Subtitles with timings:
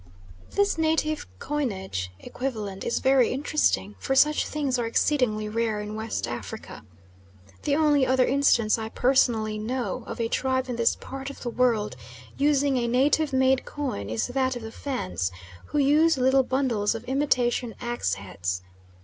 [0.55, 6.27] This native coinage equivalent is very interesting, for such things are exceedingly rare in West
[6.27, 6.83] Africa.
[7.65, 11.51] The only other instance I personally know of a tribe in this part of the
[11.51, 11.95] world
[12.35, 15.31] using a native made coin is that of the Fans,
[15.65, 18.63] who use little bundles of imitation axe heads.